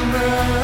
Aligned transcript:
summer. 0.00 0.59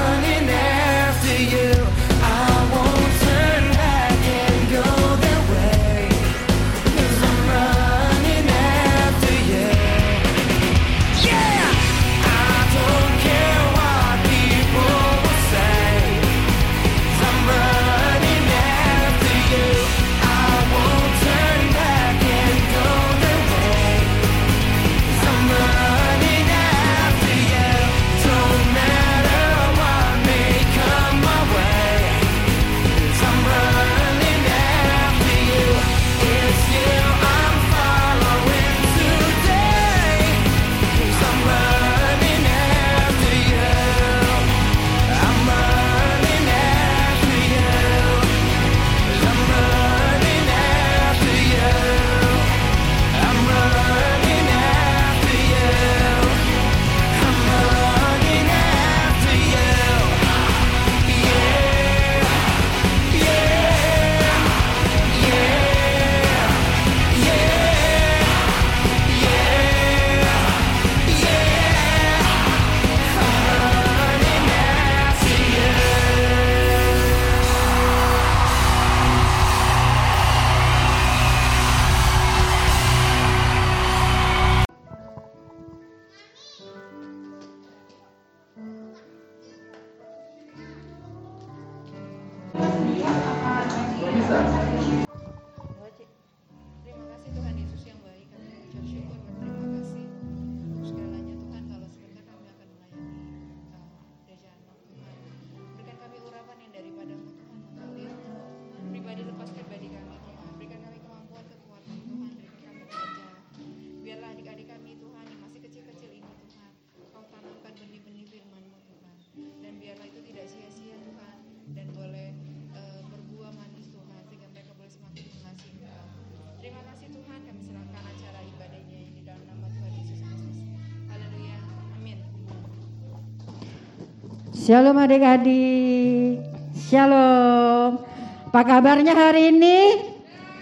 Shalom 134.67 134.99
adik-adik. 134.99 136.43
Shalom. 136.91 138.03
Apa 138.51 138.67
kabarnya 138.67 139.15
hari 139.15 139.55
ini? 139.55 140.11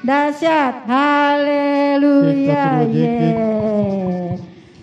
Dahsyat. 0.05 0.85
Haleluya. 0.85 2.85
Yeah. 2.85 4.37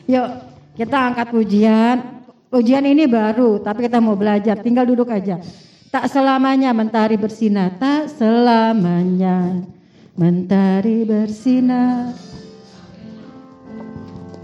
Yuk, 0.10 0.30
kita 0.74 1.14
angkat 1.14 1.30
pujian. 1.30 2.26
Ujian 2.50 2.82
ini 2.82 3.06
baru, 3.06 3.62
tapi 3.62 3.86
kita 3.86 4.02
mau 4.02 4.18
belajar. 4.18 4.58
Tinggal 4.58 4.90
duduk 4.90 5.14
aja. 5.14 5.38
Tak 5.94 6.10
selamanya 6.10 6.74
mentari 6.74 7.14
bersinar, 7.14 7.78
tak 7.78 8.10
selamanya 8.10 9.62
mentari 10.18 11.06
bersinar. 11.06 12.18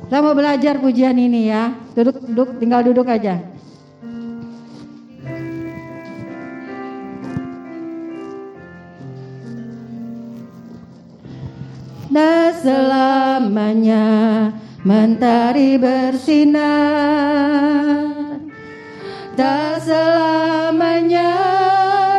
Kita 0.05 0.21
mau 0.21 0.37
belajar 0.37 0.77
pujian 0.77 1.17
ini 1.17 1.49
ya. 1.49 1.73
Duduk, 1.97 2.21
duduk, 2.29 2.61
tinggal 2.61 2.85
duduk 2.85 3.09
aja. 3.09 3.56
Selamanya 12.61 14.05
mentari 14.81 15.77
bersinar. 15.77 16.65
Tak 19.37 19.81
selamanya 19.85 21.33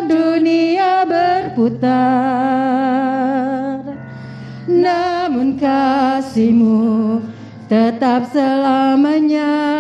dunia 0.07 1.03
berputar. 1.03 1.99
Namun 4.71 5.59
kasihmu 5.59 7.19
tetap 7.67 8.31
selamanya 8.31 9.78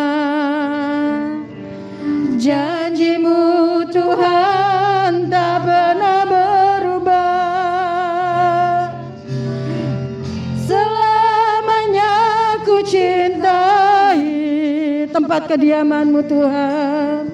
tempat 15.38 15.54
kediamanmu 15.54 16.20
Tuhan. 16.26 17.30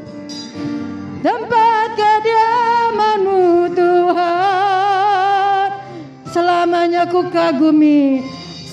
Tempat 1.25 1.89
kediamanmu 1.97 3.73
Tuhan. 3.73 5.69
Selamanya 6.29 7.09
ku 7.09 7.25
kagumi. 7.33 8.21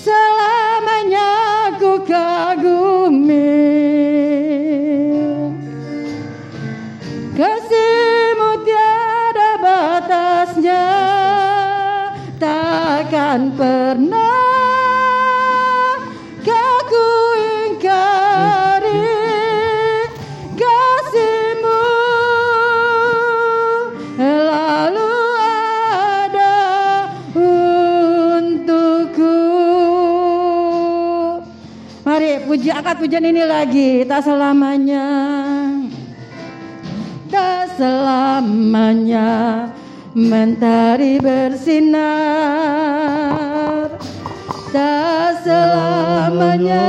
Selamanya 0.04 1.32
ku 1.80 2.04
kagumi. 2.04 3.56
Kasihmu 7.32 8.50
tiada 8.68 9.50
batasnya. 9.64 10.84
Takkan 12.36 13.56
pernah 13.56 14.31
angkat 32.82 32.98
pujian 32.98 33.22
ini 33.22 33.46
lagi 33.46 34.02
Tak 34.02 34.26
selamanya. 34.26 35.06
Tak 37.30 37.78
selamanya 37.78 39.30
Mentari 40.18 41.16
bersinar. 41.16 42.02
Tak 44.74 45.40
selamanya 45.40 46.84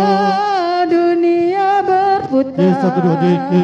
dunia 0.92 1.80
berputar. 1.88 2.68
Yes, 2.68 2.84
satu, 2.84 3.00
dua, 3.00 3.16
tiga. 3.24 3.64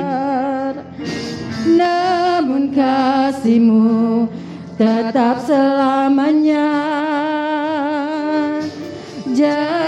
Namun 1.75 2.71
kasihmu 2.71 4.31
tetap 4.79 5.43
selamanya. 5.43 6.71
Janjimu 9.27 9.78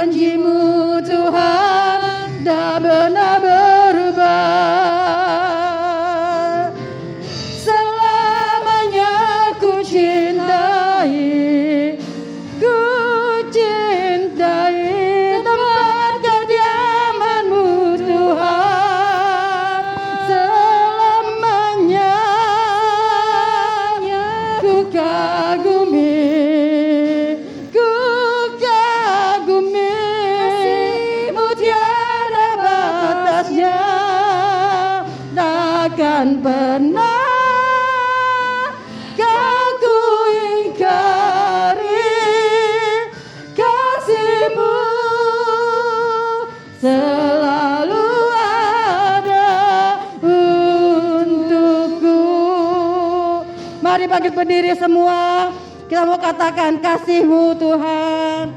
bangkit 54.11 54.35
berdiri 54.35 54.75
semua. 54.75 55.49
Kita 55.87 56.03
mau 56.03 56.19
katakan 56.19 56.83
kasihmu 56.83 57.55
Tuhan. 57.55 58.51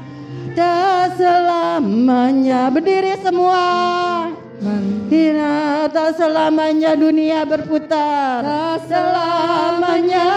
Tak 0.51 1.15
selamanya 1.15 2.67
berdiri 2.67 3.15
semua. 3.23 3.63
Tidak 5.07 5.91
tak 5.95 6.11
selamanya 6.19 6.95
dunia 6.99 7.47
berputar. 7.47 8.43
Tak 8.43 8.87
selamanya 8.87 10.27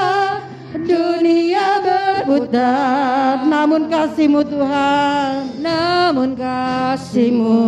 dunia 0.75 1.67
berputar. 1.83 3.43
Namun 3.47 3.91
kasihmu 3.91 4.43
Tuhan. 4.47 5.59
Namun 5.59 6.39
kasihmu 6.39 7.63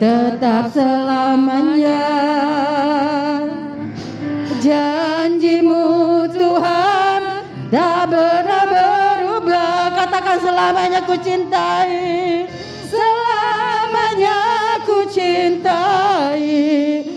tetap 0.00 0.72
selamanya. 0.72 2.00
Janjimu 4.62 5.01
selamanya 10.40 11.00
ku 11.04 11.14
cintai. 11.20 12.48
Selamanya 12.88 14.38
ku 14.86 15.04
cintai 15.08 17.11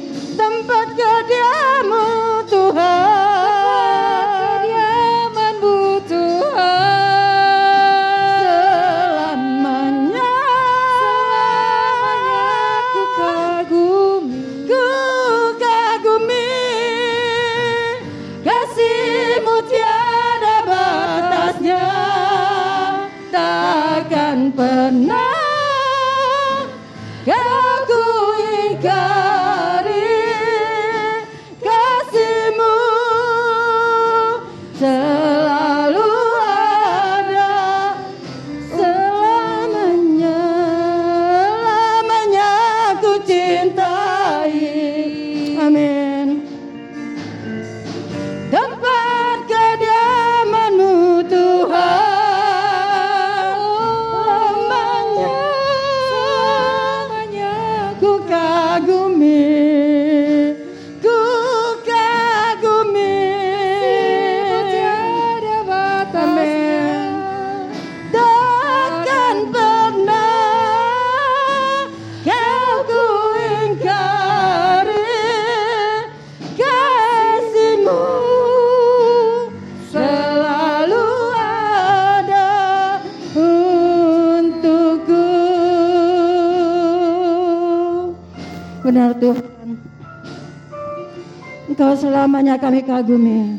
Selamanya 91.96 92.60
kami 92.60 92.84
kagumi. 92.84 93.56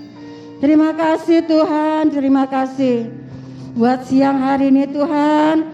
Terima 0.61 0.93
kasih 0.93 1.41
Tuhan, 1.45 2.13
terima 2.13 2.45
kasih. 2.45 3.09
Buat 3.77 4.09
siang 4.09 4.41
hari 4.41 4.73
ini 4.73 4.89
Tuhan, 4.89 5.69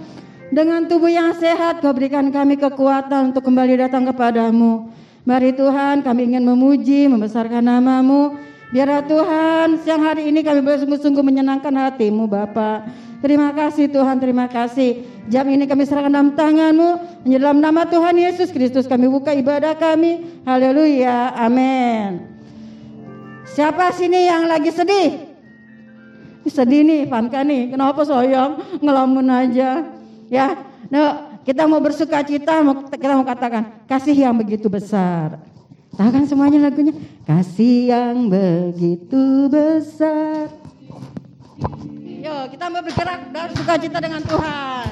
dengan 0.50 0.86
tubuh 0.86 1.10
yang 1.10 1.34
sehat 1.38 1.82
kau 1.82 1.94
berikan 1.94 2.30
kami 2.30 2.58
kekuatan 2.58 3.30
untuk 3.30 3.46
kembali 3.46 3.82
datang 3.82 4.06
kepadamu. 4.10 4.90
Mari 5.22 5.54
Tuhan 5.54 6.02
kami 6.02 6.34
ingin 6.34 6.42
memuji, 6.42 7.06
membesarkan 7.06 7.62
namamu. 7.62 8.34
Biarlah 8.74 9.06
Tuhan 9.06 9.66
siang 9.84 10.02
hari 10.02 10.32
ini 10.32 10.42
kami 10.42 10.64
bersungguh-sungguh 10.66 11.22
menyenangkan 11.22 11.70
hatimu 11.70 12.26
Bapak. 12.26 12.88
Terima 13.22 13.54
kasih 13.54 13.86
Tuhan, 13.86 14.18
terima 14.18 14.50
kasih. 14.50 15.06
Jam 15.30 15.46
ini 15.46 15.70
kami 15.70 15.86
serahkan 15.86 16.10
dalam 16.10 16.34
tanganmu. 16.34 17.22
Dalam 17.22 17.62
nama 17.62 17.86
Tuhan 17.86 18.18
Yesus 18.18 18.50
Kristus 18.50 18.90
kami 18.90 19.06
buka 19.06 19.30
ibadah 19.30 19.78
kami. 19.78 20.42
Haleluya, 20.42 21.30
amin. 21.38 22.31
Siapa 23.52 23.92
sini 23.92 24.32
yang 24.32 24.48
lagi 24.48 24.72
sedih? 24.72 25.28
Sedih 26.48 26.82
nih, 26.82 27.04
Panka 27.04 27.44
nih. 27.44 27.68
Kenapa 27.68 28.00
soyong? 28.02 28.80
Ngelamun 28.80 29.28
aja. 29.28 29.84
Ya, 30.32 30.56
nah, 30.88 31.36
kita 31.44 31.68
mau 31.68 31.76
bersuka 31.78 32.24
cita, 32.24 32.64
kita 32.96 33.12
mau 33.12 33.26
katakan 33.28 33.84
kasih 33.84 34.16
yang 34.16 34.34
begitu 34.34 34.72
besar. 34.72 35.36
Tahu 35.92 36.08
kan 36.08 36.24
semuanya 36.24 36.72
lagunya? 36.72 36.96
Kasih 37.28 37.92
yang 37.92 38.32
begitu 38.32 39.52
besar. 39.52 40.48
Yuk 42.22 42.56
kita 42.56 42.64
mau 42.72 42.80
bergerak 42.80 43.20
dan 43.34 43.48
suka 43.52 43.74
cita 43.76 43.98
dengan 44.00 44.22
Tuhan. 44.24 44.88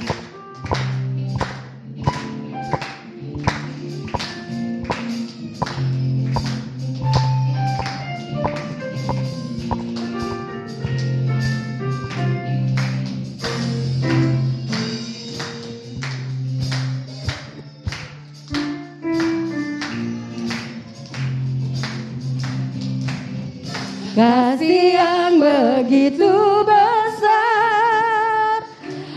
Kasih 24.11 24.99
yang 24.99 25.39
begitu 25.39 26.67
besar 26.67 28.59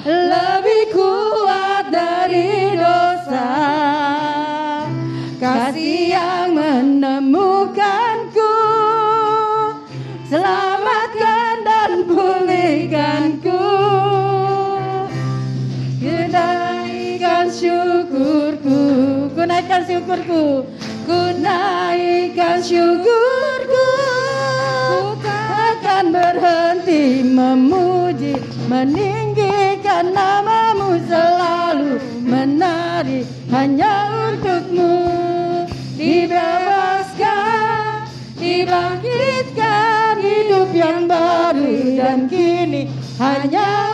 Lebih 0.05 0.93
kuat 0.93 1.89
dari 1.89 2.77
dosa. 2.77 3.49
Kasih 5.41 6.13
yang 6.13 6.53
menemukanku 6.53 8.53
Selamatkan 10.29 11.55
dan 11.65 11.91
pulihkanku. 12.05 13.65
Ku 16.03 17.49
syukurku 17.49 18.81
Ku 19.33 19.41
naikkan 19.41 19.81
syukurku 19.89 20.69
Ku 21.09 21.19
naikkan 21.41 22.61
syukurku 22.61 23.32
berhenti 26.13 27.25
memuji 27.25 28.37
meninggikan 28.69 30.13
namamu 30.13 31.01
selalu 31.09 31.97
menari 32.21 33.25
hanya 33.49 34.13
untukmu. 34.29 35.09
Dibebaskan 35.97 37.33
dibangkitkan 38.37 40.21
hidup 40.21 40.69
yang 40.75 41.09
baru 41.09 41.97
dan 41.97 42.29
kini 42.29 42.93
hanya 43.17 43.92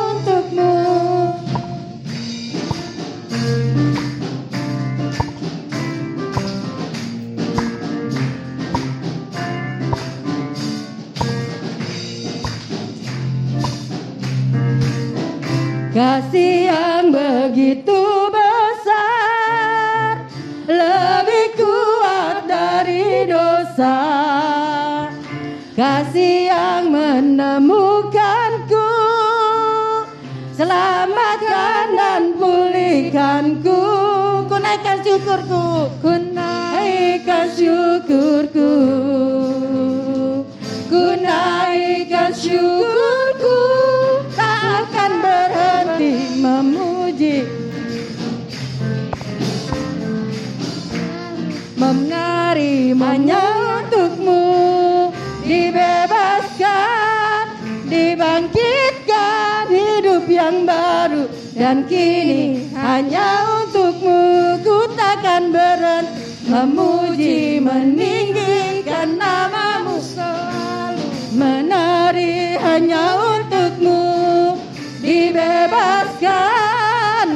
Dibebaskan 55.49 57.45
Dibangkitkan 57.89 59.65
hidup 59.73 60.29
yang 60.29 60.69
baru. 60.69 61.25
Dan 61.57 61.89
kini 61.89 62.69
hanya 62.77 63.49
untukmu 63.65 64.61
Ku 64.61 64.85
takkan 64.93 65.49
berhenti 65.49 66.29
Memuji 66.49 67.61
meninggikan 67.61 69.21
namamu 69.21 70.01
selalu. 70.01 71.05
Menari 71.37 72.57
hanya 72.57 73.37
untukmu. 73.37 74.57
Dibebaskan, 74.97 76.25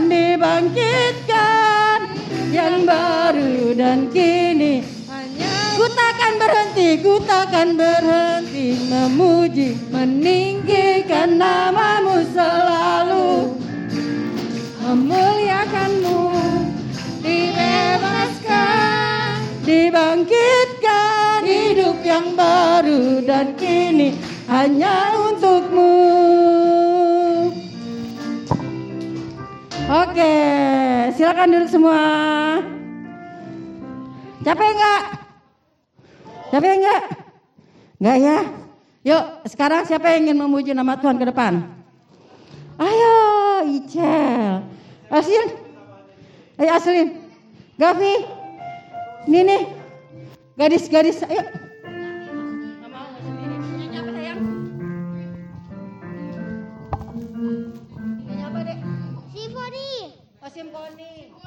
dibangkitkan 0.10 2.10
yang 2.50 2.90
baru. 2.90 3.78
Dan 3.78 4.10
kini 4.10 4.53
berhenti, 6.94 7.02
ku 7.02 7.18
takkan 7.26 7.74
berhenti 7.78 8.78
memuji, 8.90 9.78
meninggikan 9.90 11.38
namamu 11.38 12.22
selalu, 12.30 13.58
memuliakanmu, 14.86 16.22
dibebaskan, 17.26 18.78
dibangkitkan 19.66 21.42
hidup 21.42 21.98
yang 22.06 22.36
baru 22.38 23.26
dan 23.26 23.58
kini 23.58 24.14
hanya 24.46 25.18
untukmu. 25.18 25.98
Oke, 29.84 30.36
silakan 31.14 31.54
duduk 31.54 31.70
semua. 31.70 32.02
Capek 34.44 34.76
enggak? 36.54 36.62
Capek 36.62 36.74
enggak? 36.78 37.02
Enggak 37.98 38.18
ya? 38.22 38.38
Yuk, 39.04 39.24
sekarang 39.50 39.82
siapa 39.90 40.14
yang 40.14 40.30
ingin 40.30 40.38
memuji 40.38 40.72
nama 40.72 40.96
Tuhan 40.96 41.18
ke 41.18 41.26
depan? 41.26 41.66
Ayo, 42.78 43.16
Icel. 43.68 44.64
Asin. 45.10 45.46
Ayo 46.62 46.72
Aslin. 46.78 47.10
Gavi. 47.76 48.14
Ini 49.28 49.40
nih. 49.44 49.62
Gadis-gadis, 50.54 51.26
ayo. 51.26 51.42
Simponi. 60.54 61.34
Bye. 61.34 61.43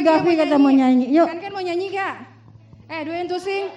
Gavi 0.00 0.32
kata 0.36 0.56
mau 0.56 0.72
nyanyi. 0.72 1.12
Yuk. 1.12 1.26
Kan 1.28 1.38
kan 1.40 1.50
mau 1.52 1.62
nyanyi 1.62 1.86
gak? 1.92 2.14
Eh, 2.90 3.00
dua 3.06 3.16
yang 3.22 3.30
sing. 3.38 3.70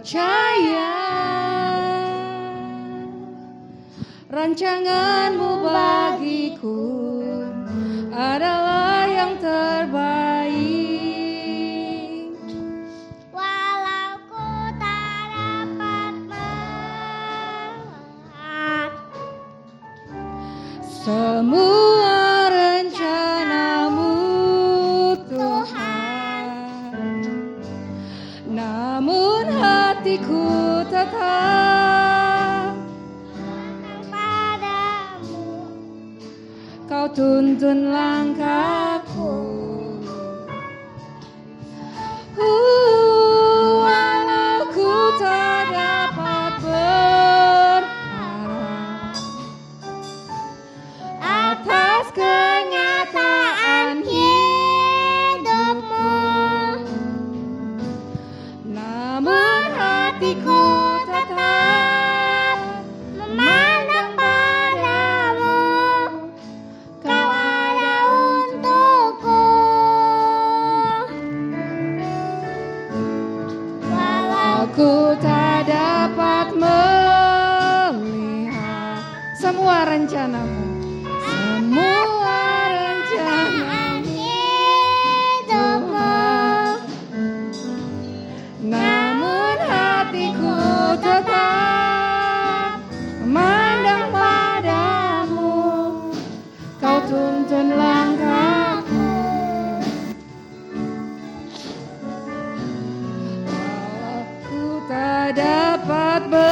Percaya. 0.00 0.96
Rancanganmu 4.32 5.60
bagiku 5.60 6.80
adalah 8.08 8.79
tuntun 37.20 37.92
langkahku 37.92 38.89
dapat 105.30 106.26
berharap 106.26 106.49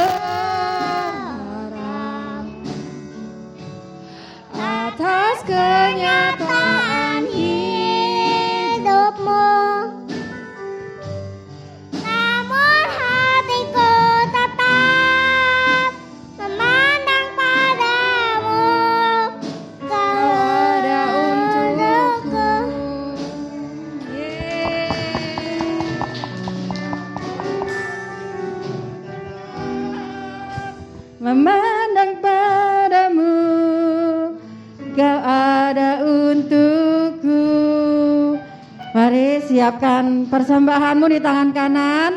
persembahanmu 40.69 41.05
di 41.09 41.17
tangan 41.17 41.49
kanan. 41.49 42.11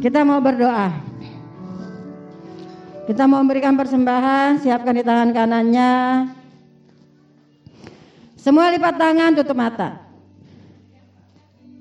Kita 0.00 0.24
mau 0.24 0.40
berdoa. 0.40 0.88
Kita 3.04 3.28
mau 3.28 3.44
memberikan 3.44 3.76
persembahan. 3.76 4.64
Siapkan 4.64 4.96
di 4.96 5.04
tangan 5.04 5.36
kanannya. 5.36 5.92
Semua 8.40 8.72
lipat 8.72 8.96
tangan 8.96 9.36
tutup 9.36 9.52
mata. 9.52 10.00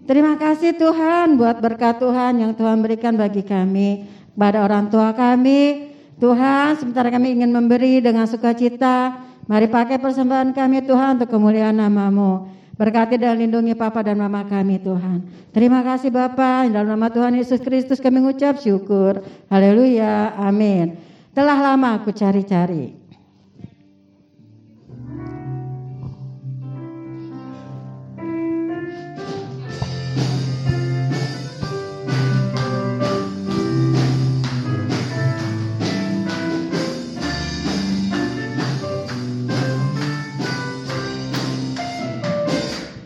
Terima 0.03 0.35
kasih 0.35 0.75
Tuhan 0.75 1.39
buat 1.39 1.63
berkat 1.63 2.03
Tuhan 2.03 2.35
yang 2.35 2.51
Tuhan 2.51 2.83
berikan 2.83 3.15
bagi 3.15 3.47
kami, 3.47 4.11
pada 4.35 4.59
orang 4.59 4.91
tua 4.91 5.15
kami. 5.15 5.87
Tuhan, 6.19 6.83
sementara 6.83 7.07
kami 7.07 7.31
ingin 7.31 7.55
memberi 7.55 8.03
dengan 8.03 8.27
sukacita, 8.27 9.23
mari 9.47 9.71
pakai 9.71 10.03
persembahan 10.03 10.51
kami 10.51 10.83
Tuhan 10.83 11.15
untuk 11.15 11.31
kemuliaan 11.31 11.79
namamu. 11.79 12.54
Berkati 12.75 13.15
dan 13.15 13.39
lindungi 13.39 13.71
Papa 13.71 14.03
dan 14.03 14.19
Mama 14.19 14.43
kami 14.43 14.83
Tuhan. 14.83 15.23
Terima 15.55 15.79
kasih 15.79 16.11
Bapa, 16.11 16.67
dalam 16.67 16.91
nama 16.91 17.07
Tuhan 17.07 17.39
Yesus 17.39 17.63
Kristus 17.63 18.03
kami 18.03 18.19
mengucap 18.19 18.59
syukur. 18.59 19.23
Haleluya, 19.47 20.35
amin. 20.35 20.99
Telah 21.31 21.71
lama 21.71 21.95
aku 22.03 22.11
cari-cari. 22.11 23.04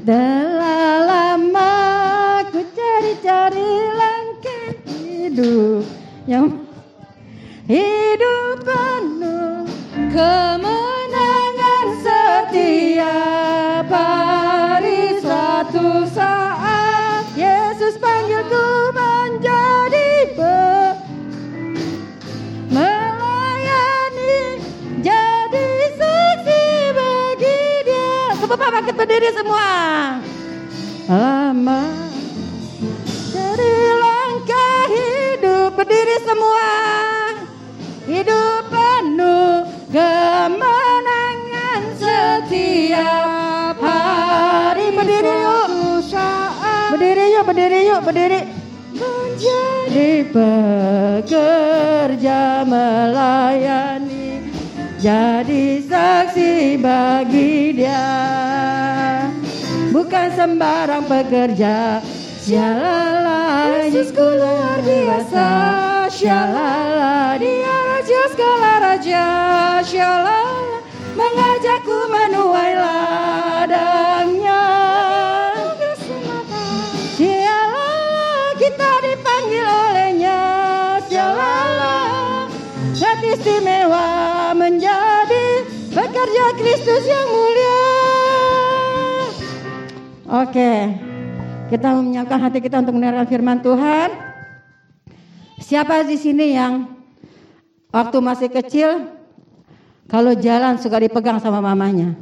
Telah 0.10 1.06
lama 1.06 2.42
ku 2.50 2.66
cari-cari 2.74 3.94
langkah 3.94 4.74
hidup 4.90 5.86
yang 6.26 6.66
hidup 7.70 8.58
semua. 29.34 29.70
Lama 31.10 31.90
dari 33.34 33.74
langkah 33.98 34.84
hidup 34.90 35.74
berdiri 35.74 36.18
semua. 36.26 36.70
Hidup 38.10 38.70
penuh 38.70 39.66
kemenangan 39.94 41.82
setiap 41.98 43.78
hari. 43.78 44.94
Berdiri 44.94 45.34
yuk. 45.46 45.70
Berdiri 46.90 47.26
yuk, 47.38 47.44
berdiri 47.46 47.80
yuk, 47.86 48.02
berdiri. 48.02 48.42
Menjadi 49.00 50.28
pekerja 50.36 51.62
melayani 52.68 54.52
Jadi 55.00 55.80
saksi 55.88 56.76
bagi 56.84 57.72
dia 57.80 58.29
Bukan 60.00 60.32
sembarang 60.32 61.12
pekerja 61.12 62.00
Syalala 62.40 63.68
Yesusku 63.84 64.24
luar 64.24 64.80
biasa. 64.80 65.48
Syalala 66.08 67.36
Dia 67.36 67.68
raja 67.68 68.22
segala 68.32 68.80
raja. 68.80 69.28
Syalala 69.84 70.80
Mengajakku 71.20 72.00
menuai 72.16 72.80
ladangnya. 72.80 74.64
Syalala 77.20 78.56
kita 78.56 78.92
dipanggil 79.04 79.68
olehnya. 79.68 80.40
Syalala 81.12 82.48
Hati 82.96 83.36
istimewa 83.36 84.56
menjadi 84.56 85.68
pekerja 85.92 86.46
Kristus 86.56 87.04
yang 87.04 87.28
mulia 87.36 87.59
Oke 90.30 90.72
kita 91.70 91.94
menyiapkan 91.98 92.40
hati 92.42 92.62
kita 92.62 92.82
untuk 92.82 92.98
mendengarkan 92.98 93.30
firman 93.30 93.62
Tuhan 93.62 94.30
Siapa 95.60 96.02
di 96.02 96.18
sini 96.18 96.58
yang 96.58 96.88
waktu 97.94 98.18
masih 98.24 98.50
kecil 98.50 99.12
kalau 100.10 100.34
jalan 100.34 100.82
suka 100.82 100.98
dipegang 100.98 101.38
sama 101.38 101.62
mamanya? 101.62 102.18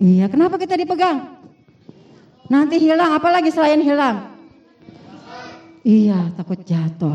Iya, 0.00 0.26
kenapa 0.26 0.58
kita 0.58 0.74
dipegang? 0.74 1.38
Nanti 2.50 2.82
hilang, 2.82 3.14
apalagi 3.14 3.54
selain 3.54 3.78
hilang? 3.78 4.26
Iya, 5.86 6.34
takut 6.34 6.58
jatuh. 6.66 7.14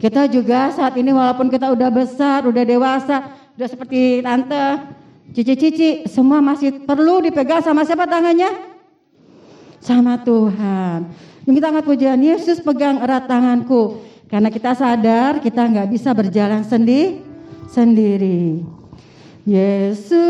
Kita 0.00 0.24
juga 0.30 0.72
saat 0.72 0.96
ini 0.96 1.12
walaupun 1.12 1.52
kita 1.52 1.68
udah 1.68 1.90
besar, 1.92 2.48
udah 2.48 2.64
dewasa, 2.64 3.36
udah 3.60 3.68
seperti 3.68 4.24
tante, 4.24 4.80
cici-cici, 5.36 6.08
semua 6.08 6.40
masih 6.40 6.88
perlu 6.88 7.20
dipegang 7.20 7.60
sama 7.60 7.84
siapa 7.84 8.08
tangannya? 8.08 8.69
Sama 9.80 10.20
Tuhan. 10.20 11.08
Yang 11.48 11.54
kita 11.56 11.66
angkat 11.72 11.84
pujian, 11.88 12.20
Yesus 12.20 12.60
pegang 12.60 13.00
erat 13.00 13.24
tanganku. 13.24 14.04
Karena 14.30 14.46
kita 14.52 14.76
sadar 14.78 15.42
kita 15.42 15.66
nggak 15.66 15.90
bisa 15.90 16.14
berjalan 16.14 16.62
sendi, 16.62 17.18
sendiri. 17.66 18.62
Yesus 19.42 20.20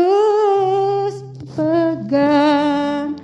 pegang 1.53 3.19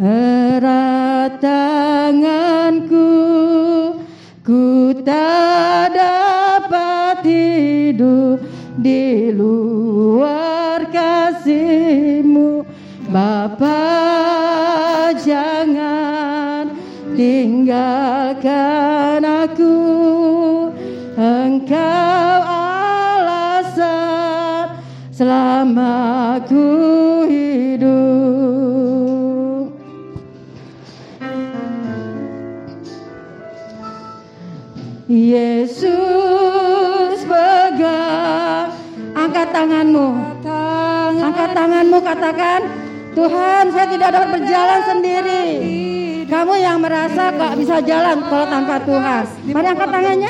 erat 0.00 1.36
tanganku 1.38 3.06
Ku 4.48 4.96
tak 5.04 5.92
dapat 5.92 7.20
hidup 7.20 8.40
di 8.80 9.28
luar 9.28 10.88
kasihmu 10.88 12.64
Bapa 13.12 14.27
tinggalkan 17.28 19.20
aku 19.20 19.76
Engkau 21.18 22.38
alasan 23.26 24.70
selama 25.12 26.38
ku 26.46 27.26
hidup. 27.28 27.98
Yesus 35.08 35.88
pegang 37.26 38.72
Angkat 39.12 39.52
tanganmu. 39.52 40.16
Angkat 41.18 41.50
tanganmu 41.52 41.98
katakan 42.00 42.62
Tuhan 43.12 43.68
saya 43.74 43.90
tidak 43.90 44.16
dapat 44.16 44.38
berjalan 44.38 44.80
sendiri 44.86 46.07
Kamu 46.28 46.60
yang 46.60 46.84
merasa 46.84 47.32
gak 47.32 47.56
bisa 47.56 47.80
jalan 47.80 48.20
kalau 48.28 48.44
tanpa 48.44 48.76
Tuhan. 48.84 49.24
Mari 49.48 49.64
angkat 49.72 49.88
tangannya. 49.88 50.28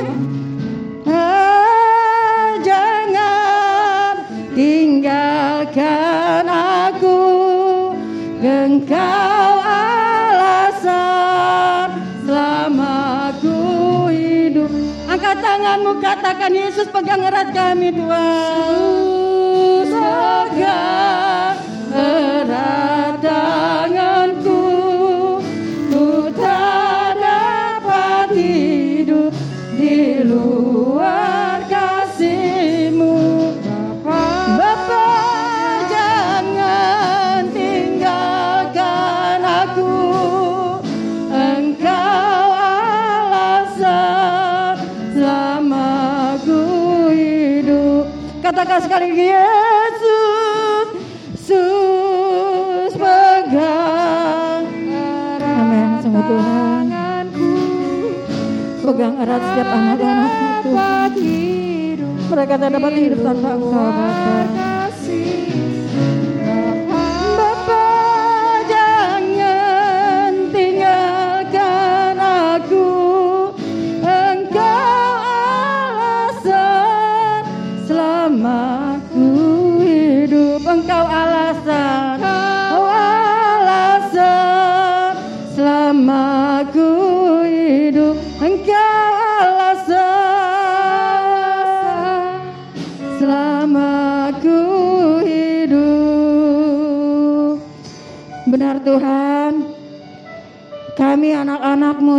Ah, 1.11 2.55
Jangan 2.63 4.15
tinggalkan 4.55 6.47
aku. 6.47 7.19
Engkau 8.39 9.51
alasan 10.39 11.91
selama 12.23 13.35
ku 13.43 13.59
hidup. 14.07 14.71
Angkat 15.11 15.43
tanganmu 15.43 15.99
katakan 15.99 16.55
Yesus 16.55 16.87
pegang 16.95 17.27
erat 17.27 17.51
kami 17.51 17.91
Tuhan 17.91 19.28
sekali 48.99 49.31
Yesus 49.31 50.87
Yesus 51.39 52.91
pegang 52.99 54.67
Amin. 55.39 56.03
sungguh 56.03 56.25
Tuhan. 56.27 56.85
Pegang 58.83 59.15
erat 59.23 59.39
setiap 59.39 59.71
anak-anakmu 59.71 60.51
Tuhan 60.67 61.15
Mereka 62.27 62.59
tak 62.59 62.71
dapat 62.75 62.93
hidup 62.99 63.21
tanpa 63.23 63.55
engkau 63.55 63.87
Bapa 63.87 64.68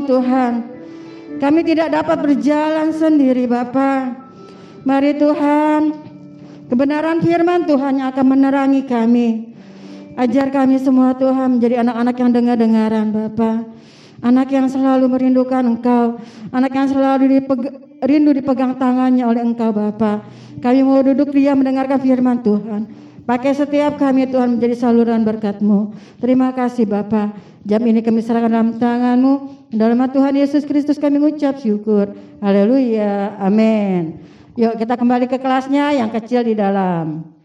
Tuhan. 0.03 0.53
Kami 1.39 1.59
tidak 1.63 1.95
dapat 1.95 2.17
berjalan 2.19 2.91
sendiri 2.91 3.47
Bapa. 3.47 4.15
Mari 4.83 5.15
Tuhan 5.19 6.09
Kebenaran 6.69 7.17
firman 7.25 7.65
Tuhan 7.65 7.97
yang 7.97 8.13
akan 8.13 8.25
menerangi 8.29 8.85
kami. 8.85 9.57
Ajar 10.13 10.53
kami 10.53 10.77
semua 10.77 11.17
Tuhan 11.17 11.57
menjadi 11.57 11.81
anak-anak 11.81 12.15
yang 12.21 12.29
dengar-dengaran 12.29 13.07
Bapa. 13.09 13.65
Anak 14.21 14.53
yang 14.53 14.69
selalu 14.69 15.09
merindukan 15.09 15.65
Engkau. 15.65 16.21
Anak 16.53 16.69
yang 16.77 16.87
selalu 16.93 17.25
dipeg- 17.25 17.73
rindu 18.05 18.37
dipegang 18.37 18.77
tangannya 18.77 19.25
oleh 19.25 19.41
Engkau 19.41 19.73
Bapa. 19.73 20.21
Kami 20.61 20.85
mau 20.85 21.01
duduk 21.01 21.33
diam 21.33 21.57
mendengarkan 21.57 21.97
firman 22.05 22.45
Tuhan. 22.45 22.85
Pakai 23.25 23.57
setiap 23.57 23.97
kami 23.97 24.29
Tuhan 24.29 24.61
menjadi 24.61 24.77
saluran 24.77 25.25
berkat-Mu. 25.25 25.97
Terima 26.21 26.53
kasih 26.53 26.85
Bapa. 26.85 27.33
Jam 27.65 27.81
ini 27.81 28.05
kami 28.05 28.21
serahkan 28.21 28.51
dalam 28.53 28.77
tangan-Mu. 28.77 29.58
Dalam 29.69 30.01
nama 30.01 30.09
Tuhan 30.09 30.33
Yesus 30.33 30.65
Kristus 30.65 30.97
kami 30.97 31.21
mengucap 31.21 31.61
syukur. 31.61 32.17
Haleluya. 32.41 33.37
Amin. 33.37 34.17
Yuk 34.57 34.75
kita 34.81 34.97
kembali 34.97 35.29
ke 35.29 35.37
kelasnya 35.37 35.93
yang 35.93 36.09
kecil 36.09 36.41
di 36.41 36.57
dalam. 36.57 37.38